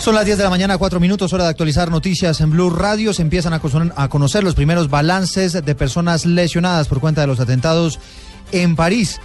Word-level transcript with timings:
Son 0.00 0.14
las 0.14 0.24
10 0.24 0.38
de 0.38 0.44
la 0.44 0.50
mañana, 0.50 0.78
4 0.78 0.98
minutos, 0.98 1.34
hora 1.34 1.44
de 1.44 1.50
actualizar 1.50 1.90
noticias 1.90 2.40
en 2.40 2.50
Blue 2.50 2.70
Radio. 2.70 3.12
Se 3.12 3.20
empiezan 3.20 3.52
a 3.52 3.60
conocer, 3.60 3.92
a 3.96 4.08
conocer 4.08 4.42
los 4.42 4.54
primeros 4.54 4.88
balances 4.88 5.52
de 5.52 5.74
personas 5.74 6.24
lesionadas 6.24 6.88
por 6.88 7.00
cuenta 7.00 7.20
de 7.20 7.26
los 7.26 7.38
atentados 7.38 8.00
en 8.50 8.76
París. 8.76 9.20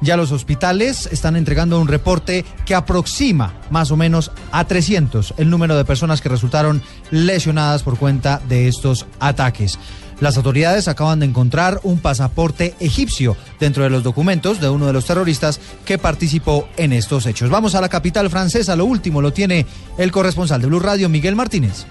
Ya 0.00 0.16
los 0.16 0.32
hospitales 0.32 1.10
están 1.12 1.36
entregando 1.36 1.78
un 1.78 1.88
reporte 1.88 2.46
que 2.64 2.74
aproxima 2.74 3.52
más 3.70 3.90
o 3.90 3.98
menos 3.98 4.30
a 4.50 4.64
300 4.64 5.34
el 5.36 5.50
número 5.50 5.76
de 5.76 5.84
personas 5.84 6.22
que 6.22 6.30
resultaron 6.30 6.82
lesionadas 7.10 7.82
por 7.82 7.98
cuenta 7.98 8.40
de 8.48 8.66
estos 8.66 9.04
ataques. 9.20 9.78
Las 10.24 10.38
autoridades 10.38 10.88
acaban 10.88 11.20
de 11.20 11.26
encontrar 11.26 11.80
un 11.82 11.98
pasaporte 11.98 12.72
egipcio 12.80 13.36
dentro 13.60 13.82
de 13.82 13.90
los 13.90 14.02
documentos 14.02 14.58
de 14.58 14.70
uno 14.70 14.86
de 14.86 14.94
los 14.94 15.04
terroristas 15.04 15.60
que 15.84 15.98
participó 15.98 16.66
en 16.78 16.94
estos 16.94 17.26
hechos. 17.26 17.50
Vamos 17.50 17.74
a 17.74 17.82
la 17.82 17.90
capital 17.90 18.30
francesa. 18.30 18.74
Lo 18.74 18.86
último 18.86 19.20
lo 19.20 19.34
tiene 19.34 19.66
el 19.98 20.10
corresponsal 20.10 20.62
de 20.62 20.68
Blue 20.68 20.80
Radio, 20.80 21.10
Miguel 21.10 21.36
Martínez. 21.36 21.84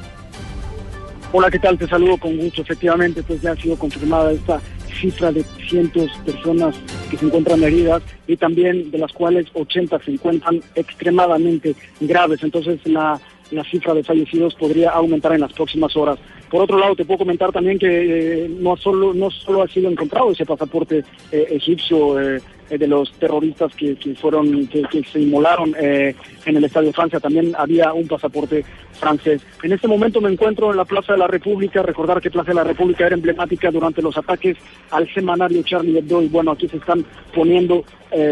Hola, 1.32 1.52
¿qué 1.52 1.60
tal? 1.60 1.78
Te 1.78 1.88
saludo 1.88 2.18
con 2.18 2.36
gusto. 2.38 2.64
Efectivamente, 2.64 3.22
pues 3.22 3.40
ya 3.40 3.52
ha 3.52 3.56
sido 3.56 3.78
confirmada 3.78 4.32
esta 4.32 4.60
cifra 5.00 5.32
de 5.32 5.46
cientos 5.70 6.10
personas 6.26 6.76
que 7.12 7.18
se 7.18 7.28
encuentran 7.28 7.62
heridas 7.62 8.02
y 8.26 8.36
también 8.36 8.90
de 8.90 8.98
las 8.98 9.12
cuales 9.14 9.46
80 9.54 10.00
se 10.04 10.10
encuentran 10.10 10.60
extremadamente 10.74 11.76
graves. 12.00 12.42
Entonces 12.42 12.80
la, 12.86 13.22
la 13.54 13.64
cifra 13.64 13.94
de 13.94 14.04
fallecidos 14.04 14.56
podría 14.56 14.92
aumentar 14.92 15.34
en 15.34 15.42
las 15.42 15.54
próximas 15.54 15.96
horas. 15.96 16.20
Por 16.54 16.62
otro 16.62 16.78
lado, 16.78 16.96
te 16.96 17.04
puedo 17.04 17.18
comentar 17.18 17.52
también 17.52 17.80
que 17.80 17.88
eh, 17.88 18.48
no 18.48 18.78
solo 18.78 19.12
no 19.12 19.32
solo 19.32 19.64
ha 19.64 19.68
sido 19.68 19.90
encontrado 19.90 20.30
ese 20.30 20.46
pasaporte 20.46 21.04
eh, 21.32 21.48
egipcio 21.50 22.22
eh, 22.22 22.40
de 22.70 22.88
los 22.88 23.12
terroristas 23.14 23.74
que, 23.76 23.96
que 23.96 24.14
fueron 24.14 24.68
que, 24.68 24.84
que, 24.84 25.04
se 25.04 25.20
inmolaron 25.20 25.76
en 25.76 26.16
el 26.46 26.64
Estadio 26.64 26.90
de 26.90 26.94
Francia, 26.94 27.20
también 27.20 27.54
había 27.58 27.92
un 27.94 28.08
pasaporte 28.08 28.64
francés. 28.94 29.42
En 29.64 29.74
este 29.74 29.88
momento 29.88 30.22
me 30.22 30.32
encuentro 30.32 30.70
en 30.70 30.78
la 30.78 30.86
Plaza 30.86 31.14
de 31.14 31.20
la 31.20 31.28
República. 31.28 31.82
Recordar 31.82 32.22
que 32.22 32.30
Plaza 32.30 32.50
de 32.50 32.56
la 32.56 32.64
República 32.64 33.08
era 33.08 33.16
emblemática 33.16 33.72
durante 33.72 34.04
los 34.04 34.16
ataques 34.16 34.56
al 34.92 35.12
semanario 35.12 35.64
Charlie 35.64 35.98
Hebdo 35.98 36.22
y 36.22 36.28
bueno, 36.28 36.52
aquí 36.52 36.68
se 36.68 36.78
están 36.78 37.04
poniendo 37.34 37.84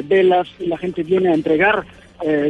velas 0.06 0.48
y 0.60 0.68
la 0.68 0.78
gente 0.78 1.02
viene 1.02 1.30
a 1.30 1.34
entregar, 1.34 1.86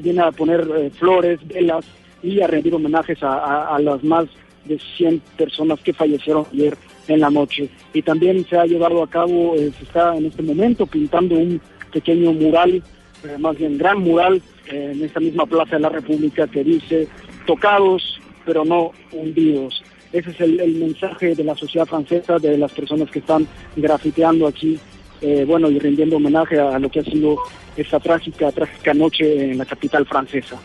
viene 0.01 0.21
a 0.21 0.31
poner 0.31 0.91
flores, 0.91 1.39
velas 1.47 1.85
y 2.23 2.41
a 2.41 2.47
rendir 2.47 2.73
homenajes 2.73 3.21
a, 3.23 3.33
a, 3.33 3.75
a 3.75 3.79
las 3.79 4.03
más 4.03 4.25
de 4.65 4.79
100 4.97 5.21
personas 5.37 5.79
que 5.81 5.93
fallecieron 5.93 6.45
ayer 6.53 6.77
en 7.07 7.19
la 7.19 7.29
noche. 7.29 7.69
Y 7.93 8.01
también 8.01 8.45
se 8.47 8.57
ha 8.57 8.65
llevado 8.65 9.03
a 9.03 9.09
cabo, 9.09 9.55
eh, 9.55 9.71
se 9.77 9.83
está 9.83 10.15
en 10.15 10.27
este 10.27 10.43
momento 10.43 10.85
pintando 10.85 11.35
un 11.35 11.61
pequeño 11.91 12.31
mural, 12.33 12.75
eh, 13.23 13.37
más 13.39 13.57
bien 13.57 13.77
gran 13.77 13.99
mural, 14.01 14.41
en 14.67 15.03
esta 15.03 15.19
misma 15.19 15.45
Plaza 15.45 15.75
de 15.75 15.81
la 15.81 15.89
República 15.89 16.47
que 16.47 16.63
dice 16.63 17.07
tocados 17.45 18.21
pero 18.45 18.65
no 18.65 18.91
hundidos. 19.11 19.83
Ese 20.11 20.31
es 20.31 20.41
el, 20.41 20.75
mensaje 20.75 21.35
de 21.35 21.43
la 21.43 21.55
sociedad 21.55 21.85
francesa, 21.85 22.37
de 22.37 22.57
las 22.57 22.71
personas 22.71 23.09
que 23.09 23.19
están 23.19 23.47
grafiteando 23.75 24.47
aquí, 24.47 24.77
eh, 25.21 25.45
bueno, 25.47 25.69
y 25.69 25.79
rindiendo 25.79 26.17
homenaje 26.17 26.59
a 26.59 26.77
lo 26.79 26.89
que 26.89 26.99
ha 26.99 27.03
sido 27.03 27.37
esta 27.77 27.99
trágica, 27.99 28.51
trágica 28.51 28.93
noche 28.93 29.51
en 29.51 29.57
la 29.57 29.65
capital 29.65 30.05
francesa. 30.05 30.59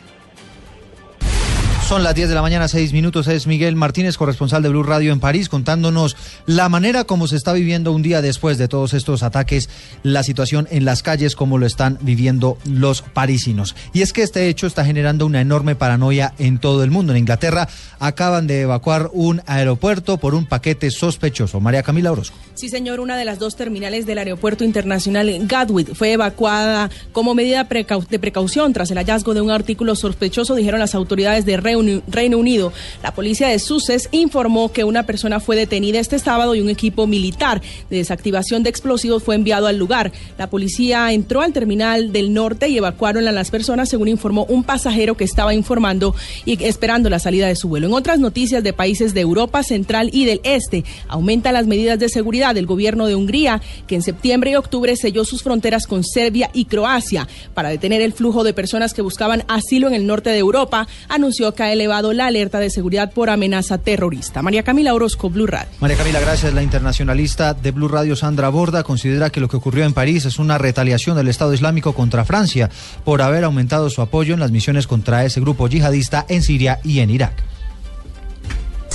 Son 1.88 2.02
las 2.02 2.16
10 2.16 2.30
de 2.30 2.34
la 2.34 2.42
mañana, 2.42 2.66
6 2.66 2.92
minutos. 2.92 3.28
Es 3.28 3.46
Miguel 3.46 3.76
Martínez, 3.76 4.16
corresponsal 4.16 4.60
de 4.60 4.70
Blue 4.70 4.82
Radio 4.82 5.12
en 5.12 5.20
París, 5.20 5.48
contándonos 5.48 6.16
la 6.44 6.68
manera 6.68 7.04
como 7.04 7.28
se 7.28 7.36
está 7.36 7.52
viviendo 7.52 7.92
un 7.92 8.02
día 8.02 8.20
después 8.20 8.58
de 8.58 8.66
todos 8.66 8.92
estos 8.92 9.22
ataques, 9.22 9.70
la 10.02 10.24
situación 10.24 10.66
en 10.72 10.84
las 10.84 11.04
calles, 11.04 11.36
como 11.36 11.58
lo 11.58 11.64
están 11.64 11.96
viviendo 12.00 12.58
los 12.64 13.02
parisinos. 13.02 13.76
Y 13.92 14.02
es 14.02 14.12
que 14.12 14.22
este 14.22 14.48
hecho 14.48 14.66
está 14.66 14.84
generando 14.84 15.26
una 15.26 15.40
enorme 15.40 15.76
paranoia 15.76 16.34
en 16.40 16.58
todo 16.58 16.82
el 16.82 16.90
mundo. 16.90 17.12
En 17.12 17.18
Inglaterra 17.18 17.68
acaban 18.00 18.48
de 18.48 18.62
evacuar 18.62 19.08
un 19.12 19.40
aeropuerto 19.46 20.16
por 20.16 20.34
un 20.34 20.44
paquete 20.44 20.90
sospechoso. 20.90 21.60
María 21.60 21.84
Camila 21.84 22.10
Orozco. 22.10 22.36
Sí, 22.54 22.68
señor, 22.68 22.98
una 22.98 23.16
de 23.16 23.24
las 23.24 23.38
dos 23.38 23.54
terminales 23.54 24.06
del 24.06 24.18
aeropuerto 24.18 24.64
internacional 24.64 25.30
Gatwick 25.46 25.94
fue 25.94 26.14
evacuada 26.14 26.90
como 27.12 27.36
medida 27.36 27.62
de 27.62 28.18
precaución 28.18 28.72
tras 28.72 28.90
el 28.90 28.98
hallazgo 28.98 29.34
de 29.34 29.40
un 29.40 29.52
artículo 29.52 29.94
sospechoso, 29.94 30.56
dijeron 30.56 30.80
las 30.80 30.96
autoridades 30.96 31.46
de 31.46 31.56
Reino 31.56 31.75
Reino 32.08 32.38
Unido. 32.38 32.72
La 33.02 33.14
policía 33.14 33.48
de 33.48 33.58
Sussex 33.58 34.08
informó 34.12 34.72
que 34.72 34.84
una 34.84 35.04
persona 35.04 35.40
fue 35.40 35.56
detenida 35.56 35.98
este 35.98 36.18
sábado 36.18 36.54
y 36.54 36.60
un 36.60 36.70
equipo 36.70 37.06
militar 37.06 37.62
de 37.90 37.96
desactivación 37.98 38.62
de 38.62 38.70
explosivos 38.70 39.22
fue 39.22 39.34
enviado 39.34 39.66
al 39.66 39.76
lugar. 39.76 40.12
La 40.38 40.48
policía 40.48 41.12
entró 41.12 41.42
al 41.42 41.52
terminal 41.52 42.12
del 42.12 42.32
norte 42.32 42.68
y 42.68 42.78
evacuaron 42.78 43.28
a 43.28 43.32
las 43.32 43.50
personas, 43.50 43.88
según 43.88 44.08
informó 44.08 44.44
un 44.48 44.64
pasajero 44.64 45.16
que 45.16 45.24
estaba 45.24 45.54
informando 45.54 46.14
y 46.44 46.62
esperando 46.64 47.10
la 47.10 47.18
salida 47.18 47.48
de 47.48 47.56
su 47.56 47.68
vuelo. 47.68 47.86
En 47.86 47.94
otras 47.94 48.18
noticias 48.18 48.62
de 48.62 48.72
países 48.72 49.14
de 49.14 49.20
Europa 49.20 49.62
Central 49.62 50.10
y 50.12 50.24
del 50.24 50.40
Este, 50.44 50.84
aumentan 51.08 51.54
las 51.54 51.66
medidas 51.66 51.98
de 51.98 52.08
seguridad 52.08 52.54
del 52.54 52.66
gobierno 52.66 53.06
de 53.06 53.14
Hungría, 53.14 53.60
que 53.86 53.94
en 53.94 54.02
septiembre 54.02 54.52
y 54.52 54.56
octubre 54.56 54.96
selló 54.96 55.24
sus 55.24 55.42
fronteras 55.42 55.86
con 55.86 56.04
Serbia 56.04 56.50
y 56.52 56.66
Croacia 56.66 57.28
para 57.54 57.68
detener 57.68 58.02
el 58.02 58.12
flujo 58.12 58.44
de 58.44 58.54
personas 58.54 58.94
que 58.94 59.02
buscaban 59.02 59.44
asilo 59.48 59.88
en 59.88 59.94
el 59.94 60.06
norte 60.06 60.30
de 60.30 60.38
Europa, 60.38 60.86
anunció 61.08 61.54
que 61.54 61.62
ha 61.66 61.72
elevado 61.72 62.12
la 62.12 62.26
alerta 62.26 62.58
de 62.58 62.70
seguridad 62.70 63.12
por 63.12 63.30
amenaza 63.30 63.78
terrorista. 63.78 64.42
María 64.42 64.62
Camila 64.62 64.94
Orozco, 64.94 65.30
Blue 65.30 65.46
Radio. 65.46 65.68
María 65.80 65.96
Camila, 65.96 66.20
gracias. 66.20 66.52
La 66.54 66.62
internacionalista 66.62 67.54
de 67.54 67.70
Blue 67.70 67.88
Radio, 67.88 68.16
Sandra 68.16 68.48
Borda, 68.48 68.82
considera 68.82 69.30
que 69.30 69.40
lo 69.40 69.48
que 69.48 69.56
ocurrió 69.56 69.84
en 69.84 69.92
París 69.92 70.24
es 70.24 70.38
una 70.38 70.58
retaliación 70.58 71.16
del 71.16 71.28
Estado 71.28 71.52
Islámico 71.52 71.92
contra 71.94 72.24
Francia 72.24 72.70
por 73.04 73.22
haber 73.22 73.44
aumentado 73.44 73.90
su 73.90 74.02
apoyo 74.02 74.34
en 74.34 74.40
las 74.40 74.50
misiones 74.50 74.86
contra 74.86 75.24
ese 75.24 75.40
grupo 75.40 75.68
yihadista 75.68 76.24
en 76.28 76.42
Siria 76.42 76.80
y 76.84 77.00
en 77.00 77.10
Irak 77.10 77.55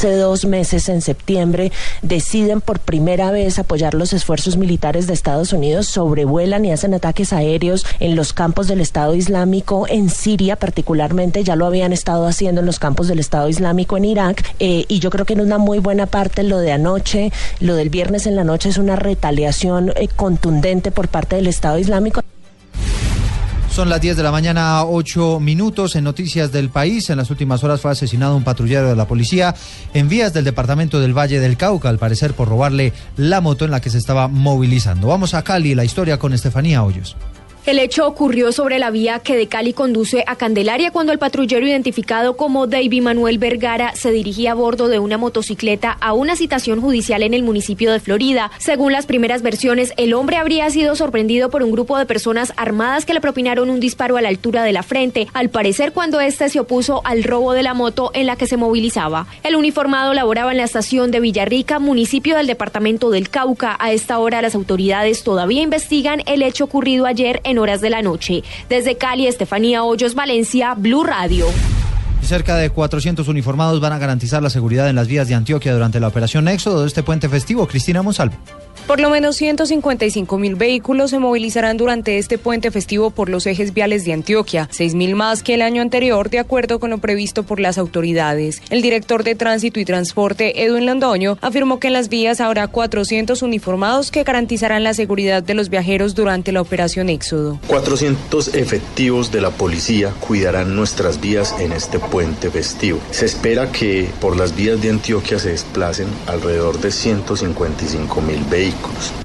hace 0.02 0.16
dos 0.16 0.46
meses, 0.46 0.90
en 0.90 1.00
septiembre, 1.00 1.72
deciden 2.02 2.60
por 2.60 2.80
primera 2.80 3.30
vez 3.30 3.60
apoyar 3.60 3.94
los 3.94 4.14
esfuerzos 4.14 4.58
militares 4.58 5.06
de 5.06 5.14
Estados 5.14 5.54
Unidos, 5.54 5.86
sobrevuelan 5.86 6.66
y 6.66 6.72
hacen 6.72 6.96
ataques 6.96 7.34
aéreos 7.34 7.86
en 8.00 8.16
los 8.16 8.34
campos 8.34 8.68
del 8.68 8.82
Estado 8.82 9.14
Islámico 9.14 9.86
en 9.88 10.10
Siria, 10.10 10.56
particularmente, 10.56 11.44
ya 11.44 11.56
lo 11.56 11.68
habían 11.68 11.94
estado 11.94 12.26
haciendo 12.26 12.62
en 12.62 12.66
los 12.66 12.80
campos 12.80 13.10
del 13.10 13.20
Estado 13.20 13.48
Islámico 13.48 13.96
en 13.96 14.06
Irak, 14.06 14.44
eh, 14.58 14.86
y 14.88 14.98
yo 14.98 15.12
creo 15.12 15.26
que 15.26 15.34
en 15.34 15.42
una 15.42 15.60
muy 15.60 15.78
buena 15.78 16.08
parte 16.08 16.42
lo 16.42 16.58
de 16.58 16.72
anoche, 16.72 17.32
lo 17.60 17.76
del 17.76 17.92
viernes 17.92 18.26
en 18.26 18.36
la 18.36 18.44
noche 18.44 18.70
es 18.70 18.80
una 18.80 18.96
retaliación 18.96 19.94
eh, 19.96 20.08
contundente 20.08 20.90
por 20.90 21.10
parte 21.10 21.36
del 21.36 21.46
Estado 21.46 21.78
Islámico. 21.78 22.24
Son 23.72 23.88
las 23.88 24.02
10 24.02 24.18
de 24.18 24.24
la 24.24 24.32
mañana, 24.32 24.84
8 24.84 25.40
minutos 25.40 25.96
en 25.96 26.04
Noticias 26.04 26.52
del 26.52 26.70
País. 26.70 27.10
En 27.10 27.16
las 27.16 27.30
últimas 27.32 27.64
horas 27.64 27.80
fue 27.80 27.90
asesinado 27.90 28.36
un 28.36 28.44
patrullero 28.44 28.90
de 28.90 28.98
la 28.98 29.08
policía 29.08 29.56
en 29.94 30.10
vías 30.10 30.34
del 30.34 30.44
departamento 30.44 31.00
del 31.00 31.18
Valle 31.18 31.40
del 31.40 31.56
Cauca, 31.56 31.88
al 31.88 31.98
parecer 31.98 32.34
por 32.34 32.50
robarle 32.50 32.92
la 33.16 33.40
moto 33.40 33.64
en 33.64 33.72
la 33.72 33.80
que 33.80 33.90
se 33.90 33.98
estaba 33.98 34.28
movilizando. 34.28 35.08
Vamos 35.08 35.34
a 35.34 35.44
Cali, 35.44 35.74
la 35.74 35.86
historia 35.86 36.20
con 36.20 36.34
Estefanía 36.34 36.84
Hoyos. 36.84 37.16
El 37.64 37.78
hecho 37.78 38.08
ocurrió 38.08 38.52
sobre 38.52 38.80
la 38.80 38.90
vía 38.90 39.20
que 39.20 39.38
de 39.38 39.48
Cali 39.48 39.74
conduce 39.74 40.24
a 40.26 40.36
Candelaria 40.36 40.90
cuando 40.90 41.12
el 41.12 41.20
patrullero 41.20 41.68
identificado 41.68 42.36
como 42.36 42.66
David 42.66 43.04
Manuel 43.04 43.38
Vergara 43.38 43.94
se 43.96 44.12
dirigía 44.12 44.54
a 44.54 44.56
bordo 44.56 44.88
de 44.88 44.98
una 44.98 45.20
motocicleta 45.20 45.96
a 46.02 46.14
una 46.14 46.36
citación 46.36 46.82
judicial 46.82 47.22
en 47.22 47.36
el 47.36 47.44
municipio 47.44 47.92
de 47.92 48.00
Florida. 48.00 48.50
Según 48.58 48.94
las 48.94 49.06
primeras 49.06 49.44
versiones, 49.44 49.94
el 49.98 50.16
hombre 50.16 50.38
habría 50.38 50.68
sido 50.72 50.96
sorprendido 50.96 51.52
por 51.52 51.62
un 51.62 51.72
grupo 51.72 52.00
de 52.00 52.08
personas 52.08 52.52
armadas 52.58 53.06
que 53.06 53.14
le 53.14 53.22
propinaron 53.22 53.70
un 53.70 53.80
disparo 53.80 54.18
a 54.18 54.22
la 54.22 54.30
altura 54.30 54.64
de 54.64 54.74
la 54.74 54.82
frente, 54.82 55.28
al 55.32 55.50
parecer 55.50 55.94
cuando 55.94 56.20
éste 56.20 56.50
se 56.50 56.60
opuso 56.60 57.02
al 57.04 57.24
robo 57.24 57.54
de 57.54 57.62
la 57.62 57.76
moto 57.76 58.10
en 58.16 58.26
la 58.26 58.38
que 58.38 58.48
se 58.48 58.58
movilizaba. 58.58 59.28
El 59.44 59.56
uniformado 59.56 60.16
laboraba 60.16 60.50
en 60.50 60.58
la 60.58 60.64
estación 60.64 61.12
de 61.12 61.20
Villarrica, 61.20 61.78
municipio 61.78 62.38
del 62.38 62.48
departamento 62.48 63.12
del 63.12 63.30
Cauca. 63.30 63.78
A 63.80 63.92
esta 63.92 64.18
hora 64.18 64.42
las 64.42 64.56
autoridades 64.56 65.24
todavía 65.24 65.62
investigan 65.62 66.24
el 66.26 66.42
hecho 66.42 66.64
ocurrido 66.64 67.06
ayer 67.06 67.40
en 67.44 67.51
en 67.52 67.60
horas 67.60 67.82
de 67.82 67.90
la 67.90 68.02
noche. 68.02 68.44
Desde 68.70 68.96
Cali, 68.96 69.28
Estefanía 69.28 69.84
Hoyos, 69.84 70.16
Valencia, 70.16 70.74
Blue 70.76 71.04
Radio. 71.04 71.46
Cerca 72.24 72.56
de 72.56 72.70
400 72.70 73.28
uniformados 73.28 73.80
van 73.80 73.94
a 73.94 74.00
garantizar 74.00 74.42
la 74.42 74.50
seguridad 74.50 74.90
en 74.90 74.96
las 74.96 75.08
vías 75.08 75.28
de 75.28 75.36
Antioquia 75.36 75.74
durante 75.74 76.00
la 76.00 76.08
operación 76.08 76.48
Éxodo 76.48 76.82
de 76.82 76.88
este 76.88 77.04
puente 77.04 77.30
festivo. 77.30 77.68
Cristina 77.68 78.02
Monsalvo. 78.02 78.36
Por 78.88 79.00
lo 79.00 79.10
menos 79.10 79.38
155 79.38 80.38
mil 80.38 80.56
vehículos 80.56 81.12
se 81.12 81.20
movilizarán 81.20 81.78
durante 81.78 82.18
este 82.18 82.38
puente 82.38 82.72
festivo 82.72 83.10
por 83.10 83.30
los 83.30 83.48
ejes 83.48 83.74
viales 83.74 84.04
de 84.04 84.14
Antioquia, 84.14 84.68
6 84.72 84.96
mil 84.96 85.16
más 85.16 85.44
que 85.44 85.54
el 85.54 85.62
año 85.62 85.82
anterior, 85.82 86.30
de 86.30 86.40
acuerdo 86.40 86.80
con 86.80 86.90
lo 86.90 86.98
previsto 86.98 87.44
por 87.44 87.60
las 87.60 87.78
autoridades. 87.78 88.62
El 88.70 88.82
director 88.82 89.24
de 89.24 89.36
Tránsito 89.36 89.80
y 89.80 89.86
Transporte, 89.86 90.64
Edwin 90.66 90.86
Londoño, 90.86 91.38
afirmó 91.42 91.80
que 91.80 91.88
en 91.88 91.94
las 91.94 92.10
vías 92.10 92.42
habrá 92.42 92.68
400 92.68 93.42
uniformados 93.42 94.12
que 94.12 94.24
garantizarán 94.24 94.84
la 94.84 94.94
seguridad 94.94 95.42
de 95.42 95.54
los 95.54 95.70
viajeros 95.70 96.16
durante 96.16 96.52
la 96.52 96.62
operación 96.62 97.10
Éxodo. 97.10 97.60
400 97.68 98.56
efectivos 98.56 99.32
de 99.32 99.42
la 99.42 99.52
policía 99.52 100.14
cuidarán 100.20 100.76
nuestras 100.76 101.22
vías 101.22 101.56
en 101.60 101.72
este 101.72 102.00
puente 102.00 102.50
festivo. 102.50 103.00
Se 103.12 103.26
espera 103.26 103.72
que 103.72 104.10
por 104.20 104.36
las 104.36 104.56
vías 104.56 104.82
de 104.82 104.90
Antioquia 104.90 105.40
se 105.40 105.50
desplacen 105.52 106.08
alrededor 106.28 106.80
de 106.82 106.92
155 106.92 108.22
mil 108.22 108.44
vehículos. 108.50 108.71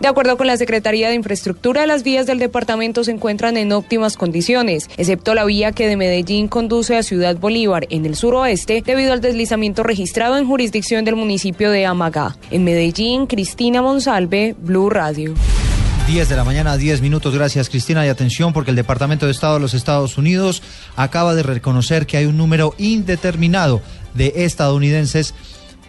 De 0.00 0.08
acuerdo 0.08 0.36
con 0.36 0.46
la 0.46 0.56
Secretaría 0.56 1.08
de 1.08 1.14
Infraestructura, 1.14 1.86
las 1.86 2.02
vías 2.02 2.26
del 2.26 2.38
departamento 2.38 3.02
se 3.02 3.10
encuentran 3.10 3.56
en 3.56 3.72
óptimas 3.72 4.16
condiciones, 4.16 4.88
excepto 4.96 5.34
la 5.34 5.44
vía 5.44 5.72
que 5.72 5.88
de 5.88 5.96
Medellín 5.96 6.48
conduce 6.48 6.96
a 6.96 7.02
Ciudad 7.02 7.36
Bolívar 7.36 7.86
en 7.90 8.06
el 8.06 8.14
suroeste, 8.14 8.82
debido 8.84 9.12
al 9.12 9.20
deslizamiento 9.20 9.82
registrado 9.82 10.36
en 10.36 10.46
jurisdicción 10.46 11.04
del 11.04 11.16
municipio 11.16 11.70
de 11.70 11.86
Amagá. 11.86 12.36
En 12.50 12.64
Medellín, 12.64 13.26
Cristina 13.26 13.82
Monsalve, 13.82 14.54
Blue 14.58 14.90
Radio. 14.90 15.34
10 16.06 16.28
de 16.28 16.36
la 16.36 16.44
mañana, 16.44 16.76
10 16.76 17.00
minutos. 17.00 17.34
Gracias, 17.34 17.68
Cristina. 17.68 18.06
Y 18.06 18.08
atención, 18.08 18.52
porque 18.52 18.70
el 18.70 18.76
Departamento 18.76 19.26
de 19.26 19.32
Estado 19.32 19.54
de 19.54 19.60
los 19.60 19.74
Estados 19.74 20.16
Unidos 20.18 20.62
acaba 20.94 21.34
de 21.34 21.42
reconocer 21.42 22.06
que 22.06 22.16
hay 22.16 22.26
un 22.26 22.36
número 22.36 22.74
indeterminado 22.78 23.82
de 24.14 24.32
estadounidenses 24.36 25.34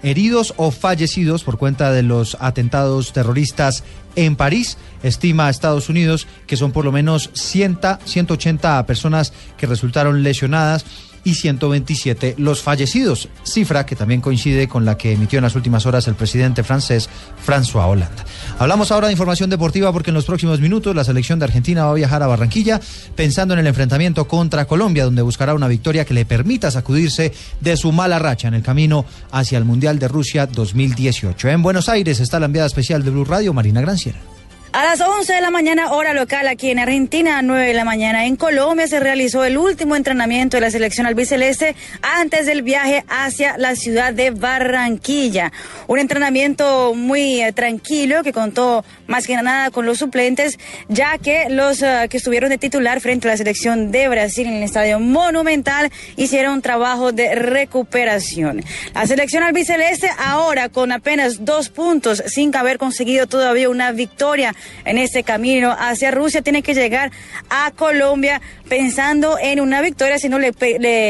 heridos 0.04 0.54
o 0.58 0.72
fallecidos 0.72 1.44
por 1.44 1.58
cuenta 1.58 1.92
de 1.92 2.04
los 2.04 2.38
atentados 2.40 3.14
terroristas 3.14 3.84
en 4.16 4.36
París. 4.36 4.78
Estima 5.04 5.50
Estados 5.50 5.90
Unidos 5.90 6.28
que 6.48 6.58
son 6.58 6.72
por 6.72 6.86
lo 6.86 6.92
menos 6.92 7.30
100, 7.34 7.80
180 8.06 8.86
personas 8.86 9.34
que 9.58 9.68
resultaron 9.68 10.24
lesionadas 10.24 10.86
y 11.28 11.34
127 11.34 12.36
los 12.38 12.62
fallecidos, 12.62 13.28
cifra 13.44 13.86
que 13.86 13.98
también 13.98 14.22
coincide 14.22 14.70
con 14.70 14.86
la 14.86 14.98
que 14.98 15.12
emitió 15.12 15.40
en 15.40 15.44
las 15.44 15.58
últimas 15.58 15.86
horas 15.86 16.08
el 16.08 16.16
presidente 16.16 16.64
francés 16.64 17.10
François 17.46 17.86
Hollande. 17.86 18.24
Hablamos 18.58 18.94
ahora 18.94 19.08
de 19.08 19.14
información 19.14 19.50
deportiva 19.50 19.92
porque 19.92 20.12
en 20.12 20.14
los 20.14 20.24
próximos 20.24 20.62
minutos 20.62 20.96
la 20.96 21.04
selección 21.04 21.38
de 21.38 21.44
Argentina 21.44 21.84
va 21.84 21.92
a 21.92 21.96
viajar 21.96 22.24
a 22.24 22.28
Barranquilla 22.28 22.80
pensando 23.18 23.54
en 23.54 23.60
el 23.60 23.68
enfrentamiento 23.68 24.26
contra 24.26 24.64
Colombia, 24.64 25.04
donde 25.04 25.22
buscará 25.22 25.54
una 25.54 25.68
victoria 25.68 26.06
que 26.06 26.14
le 26.14 26.24
permita 26.24 26.72
sacudirse 26.72 27.34
de 27.60 27.76
su 27.76 27.92
mala 27.92 28.20
racha 28.20 28.48
en 28.48 28.54
el 28.54 28.64
camino 28.64 29.04
hacia 29.30 29.58
el 29.58 29.66
Mundial 29.66 30.00
de 30.00 30.08
Rusia 30.08 30.48
2018. 30.48 31.50
En 31.50 31.62
Buenos 31.62 31.90
Aires 31.90 32.22
está 32.22 32.40
la 32.40 32.46
enviada 32.46 32.68
especial 32.68 33.04
de 33.04 33.12
Blue 33.12 33.26
Radio, 33.26 33.54
Marina 33.54 33.82
Granciera. 33.82 34.37
A 34.78 34.84
las 34.84 35.02
11 35.02 35.34
de 35.34 35.42
la 35.42 35.50
mañana, 35.50 35.92
hora 35.92 36.14
local 36.14 36.48
aquí 36.48 36.70
en 36.70 36.78
Argentina, 36.78 37.40
a 37.40 37.42
9 37.42 37.66
de 37.66 37.74
la 37.74 37.84
mañana 37.84 38.28
en 38.28 38.36
Colombia, 38.36 38.86
se 38.86 39.00
realizó 39.00 39.44
el 39.44 39.58
último 39.58 39.96
entrenamiento 39.96 40.58
de 40.58 40.62
la 40.62 40.70
selección 40.70 41.08
albiceleste 41.08 41.76
antes 42.04 42.46
del 42.46 42.62
viaje 42.62 43.04
hacia 43.10 43.58
la 43.58 43.76
ciudad 43.76 44.14
de 44.14 44.30
Barranquilla. 44.30 45.52
Un 45.88 45.98
entrenamiento 45.98 46.94
muy 46.94 47.42
eh, 47.42 47.54
tranquilo 47.54 48.22
que 48.22 48.34
contó 48.34 48.86
más 49.08 49.26
que 49.26 49.36
nada 49.36 49.72
con 49.72 49.88
los 49.88 49.98
suplentes, 49.98 50.60
ya 50.90 51.18
que 51.18 51.50
los 51.50 51.82
eh, 51.82 52.06
que 52.08 52.18
estuvieron 52.18 52.52
de 52.52 52.60
titular 52.60 53.02
frente 53.02 53.28
a 53.28 53.32
la 53.32 53.38
selección 53.38 53.92
de 53.92 54.08
Brasil 54.10 54.46
en 54.46 54.58
el 54.58 54.64
Estadio 54.64 55.00
Monumental 55.00 55.92
hicieron 56.18 56.62
trabajo 56.62 57.12
de 57.12 57.34
recuperación. 57.34 58.64
La 58.94 59.08
selección 59.08 59.42
albiceleste 59.42 60.12
ahora 60.20 60.70
con 60.70 60.92
apenas 60.92 61.44
dos 61.44 61.70
puntos, 61.70 62.22
sin 62.28 62.56
haber 62.56 62.78
conseguido 62.78 63.26
todavía 63.26 63.70
una 63.70 63.92
victoria 63.92 64.54
en 64.86 64.98
este 64.98 65.24
camino 65.24 65.76
hacia 65.78 66.12
Rusia, 66.12 66.42
tiene 66.42 66.62
que 66.62 66.74
llegar 66.74 67.12
a 67.50 67.72
Colombia 67.72 68.42
pensando 68.68 69.38
en 69.40 69.60
una 69.60 69.82
victoria, 69.82 70.20
si 70.20 70.30
no 70.30 70.40
le, 70.40 70.54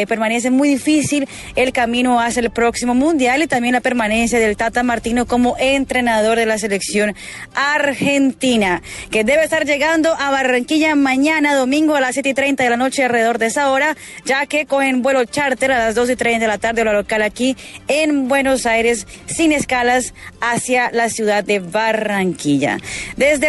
permanece 0.08 0.52
muy 0.52 0.70
difícil 0.70 1.28
el 1.56 1.74
camino 1.74 2.20
hacia 2.20 2.42
el 2.42 2.52
próximo 2.52 2.94
mundial 2.94 3.42
y 3.42 3.48
también 3.48 3.74
la 3.74 3.82
permanencia 3.82 4.40
del 4.40 4.56
Tata 4.56 4.84
Martino 4.84 5.26
como 5.26 5.56
entrenador 5.60 6.38
de 6.38 6.46
la 6.46 6.58
selección 6.58 7.16
argentina, 7.56 8.82
que 9.12 9.24
debe 9.24 9.44
estar 9.44 9.66
llegando 9.66 10.14
a 10.18 10.32
Barranquilla 10.32 10.96
mañana, 10.96 11.56
domingo 11.56 11.96
a 11.96 12.02
las 12.02 12.14
7 12.14 12.30
y 12.30 12.34
30 12.34 12.64
de 12.64 12.70
la 12.70 12.78
noche, 12.78 13.04
alrededor 13.04 13.38
de 13.38 13.48
esa 13.48 13.72
hora, 13.72 13.96
ya 14.26 14.46
que 14.46 14.66
cogen 14.66 15.02
vuelo 15.02 15.26
charter 15.26 15.72
a 15.72 15.80
las 15.80 15.96
2 15.96 16.12
y 16.12 16.16
30 16.16 16.40
de 16.40 16.48
la 16.48 16.58
tarde, 16.58 16.82
hora 16.82 16.94
local 16.94 17.22
aquí 17.22 17.56
en 17.88 18.28
Buenos 18.28 18.66
Aires, 18.66 19.08
sin 19.26 19.52
escalas 19.52 20.14
hacia 20.42 20.92
la 20.92 21.10
ciudad 21.10 21.44
de 21.44 21.60
Barranquilla. 21.60 22.78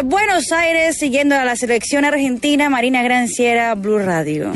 Buenos 0.05 0.53
Aires, 0.53 0.99
siguiendo 0.99 1.35
a 1.35 1.45
la 1.45 1.57
selección 1.57 2.05
argentina, 2.05 2.69
Marina 2.69 3.03
Granciera, 3.03 3.75
Blue 3.75 3.99
Radio. 3.99 4.53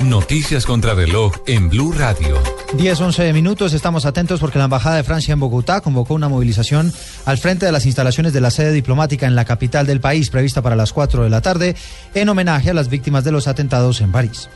Noticias 0.00 0.64
contra 0.64 0.94
reloj 0.94 1.34
en 1.46 1.68
Blue 1.68 1.92
Radio. 1.92 2.38
10, 2.72 3.00
11 3.00 3.32
minutos, 3.34 3.74
estamos 3.74 4.06
atentos 4.06 4.40
porque 4.40 4.58
la 4.58 4.64
Embajada 4.64 4.96
de 4.96 5.02
Francia 5.02 5.32
en 5.32 5.40
Bogotá 5.40 5.82
convocó 5.82 6.14
una 6.14 6.30
movilización 6.30 6.90
al 7.26 7.36
frente 7.36 7.66
de 7.66 7.72
las 7.72 7.84
instalaciones 7.84 8.32
de 8.32 8.40
la 8.40 8.50
sede 8.50 8.72
diplomática 8.72 9.26
en 9.26 9.34
la 9.34 9.44
capital 9.44 9.86
del 9.86 10.00
país, 10.00 10.30
prevista 10.30 10.62
para 10.62 10.74
las 10.74 10.94
4 10.94 11.24
de 11.24 11.30
la 11.30 11.42
tarde, 11.42 11.76
en 12.14 12.28
homenaje 12.30 12.70
a 12.70 12.74
las 12.74 12.88
víctimas 12.88 13.22
de 13.22 13.32
los 13.32 13.48
atentados 13.48 14.00
en 14.00 14.12
París. 14.12 14.48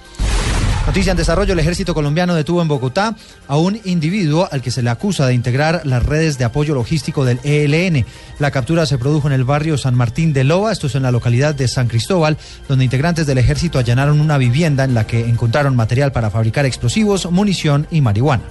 Noticia 0.87 1.13
en 1.13 1.17
desarrollo, 1.17 1.53
el 1.53 1.59
ejército 1.61 1.95
colombiano 1.95 2.35
detuvo 2.35 2.61
en 2.61 2.69
Bogotá 2.69 3.17
a 3.47 3.57
un 3.57 3.81
individuo 3.85 4.49
al 4.51 4.61
que 4.61 4.73
se 4.73 4.83
le 4.83 4.91
acusa 4.91 5.27
de 5.27 5.35
integrar 5.35 5.83
las 5.85 6.05
redes 6.05 6.39
de 6.39 6.45
apoyo 6.45 6.75
logístico 6.75 7.25
del 7.25 7.39
ELN. 7.45 8.05
La 8.41 8.51
captura 8.51 8.85
se 8.85 8.99
produjo 8.99 9.29
en 9.29 9.33
el 9.33 9.45
barrio 9.45 9.79
San 9.79 9.95
Martín 9.95 10.33
de 10.33 10.43
Loa, 10.45 10.73
esto 10.73 10.89
es 10.89 10.95
en 10.97 11.05
la 11.05 11.13
localidad 11.13 11.55
de 11.55 11.69
San 11.69 11.87
Cristóbal, 11.87 12.37
donde 12.69 12.85
integrantes 12.85 13.27
del 13.27 13.39
ejército 13.39 13.79
allanaron 13.79 14.21
una 14.21 14.39
vivienda 14.39 14.83
en 14.83 14.93
la 14.93 15.07
que 15.07 15.21
encontraron 15.21 15.77
material 15.77 16.11
para 16.11 16.31
fabricar 16.31 16.67
explosivos, 16.67 17.31
munición 17.31 17.87
y 17.91 18.01
marihuana. 18.01 18.43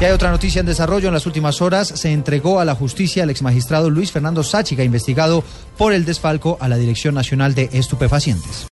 Y 0.00 0.04
hay 0.04 0.12
otra 0.12 0.30
noticia 0.30 0.60
en 0.60 0.66
desarrollo. 0.66 1.08
En 1.08 1.14
las 1.14 1.26
últimas 1.26 1.60
horas 1.60 1.88
se 1.88 2.12
entregó 2.12 2.60
a 2.60 2.64
la 2.64 2.74
justicia 2.74 3.24
el 3.24 3.30
exmagistrado 3.30 3.90
Luis 3.90 4.12
Fernando 4.12 4.42
Sáchiga, 4.42 4.84
investigado 4.84 5.44
por 5.76 5.92
el 5.92 6.04
desfalco 6.04 6.58
a 6.60 6.68
la 6.68 6.76
Dirección 6.76 7.14
Nacional 7.14 7.54
de 7.54 7.70
Estupefacientes. 7.72 8.66